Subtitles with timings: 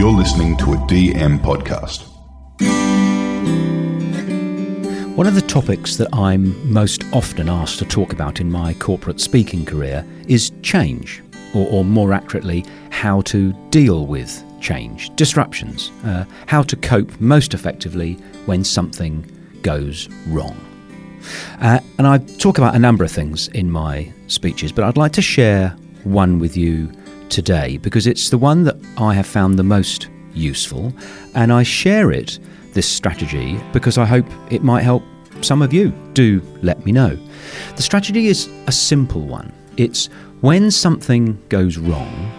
[0.00, 2.06] You're listening to a DM podcast.
[5.14, 9.20] One of the topics that I'm most often asked to talk about in my corporate
[9.20, 11.22] speaking career is change,
[11.54, 17.52] or, or more accurately, how to deal with change, disruptions, uh, how to cope most
[17.52, 18.14] effectively
[18.46, 19.30] when something
[19.60, 20.56] goes wrong.
[21.60, 25.12] Uh, and I talk about a number of things in my speeches, but I'd like
[25.12, 26.90] to share one with you
[27.30, 30.92] today because it's the one that I have found the most useful,
[31.34, 32.38] and I share it,
[32.72, 35.02] this strategy, because I hope it might help
[35.40, 35.92] some of you.
[36.12, 37.18] Do let me know.
[37.76, 39.52] The strategy is a simple one.
[39.76, 40.06] It's
[40.40, 42.32] when something goes wrong,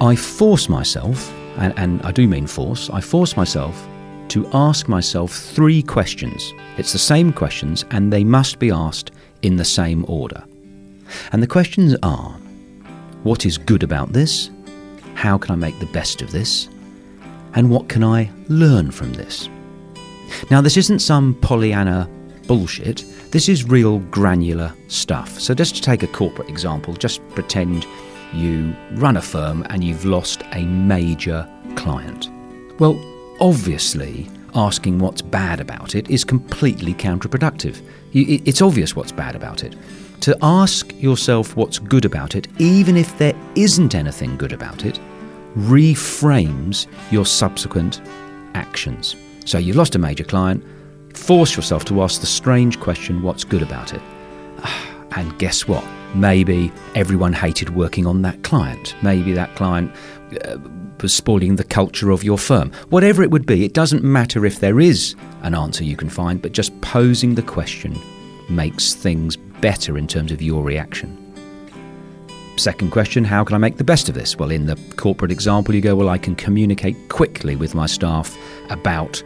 [0.00, 3.86] I force myself, and, and I do mean force, I force myself
[4.28, 6.52] to ask myself three questions.
[6.76, 9.12] It's the same questions, and they must be asked
[9.42, 10.44] in the same order.
[11.32, 12.36] And the questions are
[13.26, 14.50] What is good about this?
[15.14, 16.68] How can I make the best of this?
[17.54, 19.48] And what can I learn from this?
[20.48, 22.08] Now, this isn't some Pollyanna
[22.46, 23.04] bullshit.
[23.32, 25.40] This is real granular stuff.
[25.40, 27.84] So, just to take a corporate example, just pretend
[28.32, 32.30] you run a firm and you've lost a major client.
[32.78, 32.96] Well,
[33.40, 37.82] obviously, asking what's bad about it is completely counterproductive.
[38.12, 39.74] It's obvious what's bad about it.
[40.20, 44.98] To ask yourself what's good about it, even if there isn't anything good about it,
[45.56, 48.00] reframes your subsequent
[48.54, 49.16] actions.
[49.44, 50.64] So you've lost a major client,
[51.16, 54.02] force yourself to ask the strange question what's good about it?
[55.12, 55.82] And guess what?
[56.14, 58.94] Maybe everyone hated working on that client.
[59.02, 59.90] Maybe that client
[60.44, 60.58] uh,
[61.00, 62.70] was spoiling the culture of your firm.
[62.90, 66.42] Whatever it would be, it doesn't matter if there is an answer you can find,
[66.42, 67.98] but just posing the question
[68.50, 71.22] makes things better in terms of your reaction.
[72.56, 74.36] Second question How can I make the best of this?
[74.36, 78.36] Well, in the corporate example, you go, Well, I can communicate quickly with my staff
[78.70, 79.22] about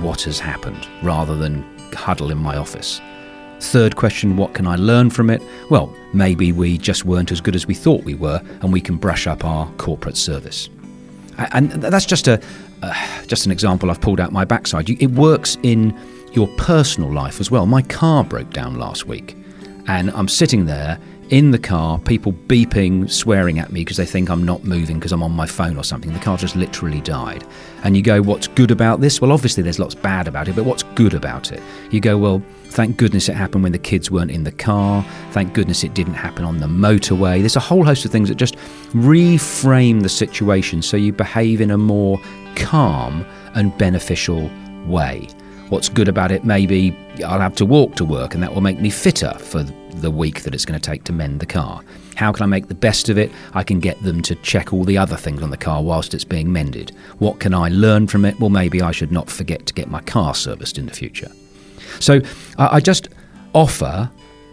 [0.00, 3.00] what has happened rather than huddle in my office.
[3.60, 5.40] Third question What can I learn from it?
[5.70, 8.96] Well, maybe we just weren't as good as we thought we were, and we can
[8.96, 10.68] brush up our corporate service.
[11.38, 12.42] And that's just a
[12.82, 14.90] uh, just an example I've pulled out my backside.
[14.90, 15.96] It works in
[16.32, 17.66] your personal life as well.
[17.66, 19.36] My car broke down last week,
[19.86, 20.98] and I'm sitting there
[21.30, 25.12] in the car, people beeping, swearing at me because they think I'm not moving because
[25.12, 26.12] I'm on my phone or something.
[26.12, 27.42] The car just literally died.
[27.84, 29.20] And you go, What's good about this?
[29.20, 31.62] Well, obviously, there's lots bad about it, but what's good about it?
[31.90, 35.02] You go, Well, thank goodness it happened when the kids weren't in the car.
[35.30, 37.40] Thank goodness it didn't happen on the motorway.
[37.40, 38.56] There's a whole host of things that just
[38.92, 42.20] reframe the situation so you behave in a more
[42.56, 44.50] calm and beneficial
[44.86, 45.28] way.
[45.72, 46.44] What's good about it?
[46.44, 46.94] Maybe
[47.24, 50.42] I'll have to walk to work and that will make me fitter for the week
[50.42, 51.82] that it's going to take to mend the car.
[52.14, 53.32] How can I make the best of it?
[53.54, 56.24] I can get them to check all the other things on the car whilst it's
[56.24, 56.94] being mended.
[57.20, 58.38] What can I learn from it?
[58.38, 61.32] Well, maybe I should not forget to get my car serviced in the future.
[62.00, 62.20] So
[62.58, 63.08] I just
[63.54, 64.10] offer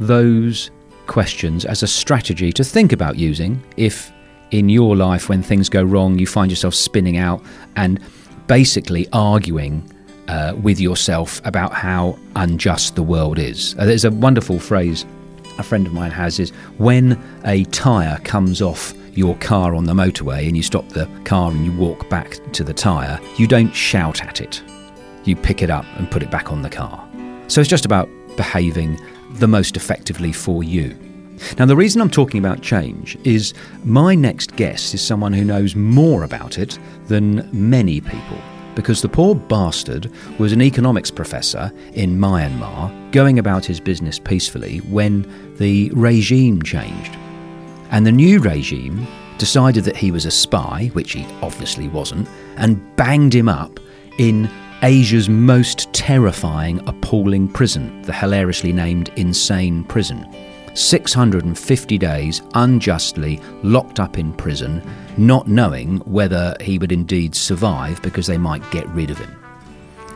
[0.00, 0.70] those
[1.08, 4.10] questions as a strategy to think about using if
[4.50, 7.44] in your life, when things go wrong, you find yourself spinning out
[7.76, 8.00] and
[8.46, 9.86] basically arguing
[10.32, 13.76] uh, with yourself about how unjust the world is.
[13.78, 15.04] Uh, there's a wonderful phrase
[15.58, 16.48] a friend of mine has is
[16.78, 21.50] when a tyre comes off your car on the motorway and you stop the car
[21.50, 24.62] and you walk back to the tyre, you don't shout at it.
[25.24, 27.06] You pick it up and put it back on the car.
[27.48, 28.98] So it's just about behaving
[29.32, 30.96] the most effectively for you.
[31.58, 33.52] Now, the reason I'm talking about change is
[33.84, 36.78] my next guest is someone who knows more about it
[37.08, 38.38] than many people
[38.74, 44.78] because the poor bastard was an economics professor in Myanmar going about his business peacefully
[44.78, 47.16] when the regime changed.
[47.90, 49.06] And the new regime
[49.38, 53.78] decided that he was a spy, which he obviously wasn't, and banged him up
[54.18, 54.48] in
[54.82, 60.26] Asia's most terrifying, appalling prison, the hilariously named Insein Prison.
[60.74, 64.82] 650 days unjustly locked up in prison,
[65.16, 69.34] not knowing whether he would indeed survive because they might get rid of him.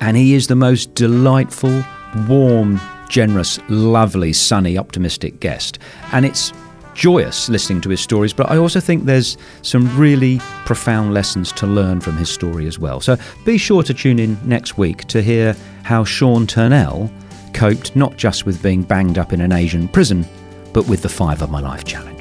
[0.00, 1.84] And he is the most delightful,
[2.26, 5.78] warm, generous, lovely, sunny, optimistic guest.
[6.12, 6.52] And it's
[6.94, 11.66] joyous listening to his stories, but I also think there's some really profound lessons to
[11.66, 13.00] learn from his story as well.
[13.00, 17.10] So be sure to tune in next week to hear how Sean Turnell
[17.52, 20.26] coped not just with being banged up in an Asian prison,
[20.72, 22.19] but with the Five of My Life challenge.